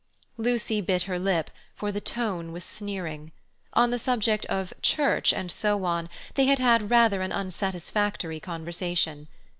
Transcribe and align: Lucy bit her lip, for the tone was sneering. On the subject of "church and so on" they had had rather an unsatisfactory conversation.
Lucy 0.37 0.81
bit 0.81 1.03
her 1.03 1.19
lip, 1.19 1.51
for 1.75 1.91
the 1.91 2.01
tone 2.01 2.51
was 2.51 2.63
sneering. 2.63 3.31
On 3.73 3.91
the 3.91 3.99
subject 3.99 4.47
of 4.47 4.73
"church 4.81 5.31
and 5.31 5.51
so 5.51 5.85
on" 5.85 6.09
they 6.33 6.45
had 6.47 6.57
had 6.57 6.89
rather 6.89 7.21
an 7.21 7.31
unsatisfactory 7.31 8.39
conversation. 8.39 9.27